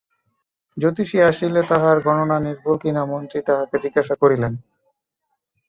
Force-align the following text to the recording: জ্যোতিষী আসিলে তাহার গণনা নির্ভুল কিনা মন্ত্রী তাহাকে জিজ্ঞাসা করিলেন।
জ্যোতিষী 0.77 1.17
আসিলে 1.21 1.61
তাহার 1.69 1.97
গণনা 2.05 2.37
নির্ভুল 2.39 2.75
কিনা 2.77 3.03
মন্ত্রী 3.05 3.39
তাহাকে 3.47 3.75
জিজ্ঞাসা 3.83 4.15
করিলেন। 4.21 4.53